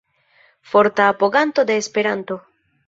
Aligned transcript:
Forta 0.71 1.03
apoganto 1.09 1.59
de 1.69 1.75
Esperanto. 1.83 2.35